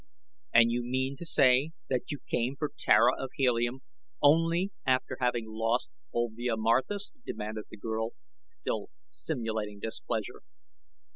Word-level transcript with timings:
"And 0.51 0.71
you 0.71 0.81
mean 0.81 1.15
to 1.17 1.27
say 1.27 1.73
that 1.91 2.09
you 2.09 2.17
came 2.27 2.55
for 2.57 2.71
Tara 2.75 3.11
of 3.19 3.29
Helium 3.35 3.81
only 4.19 4.71
after 4.83 5.15
having 5.19 5.45
lost 5.47 5.91
Olvia 6.11 6.57
Marthis?" 6.57 7.11
demanded 7.23 7.65
the 7.69 7.77
girl, 7.77 8.13
still 8.47 8.89
simulating 9.07 9.77
displeasure. 9.79 10.41